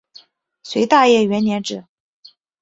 [0.63, 1.85] 隋大业元年置。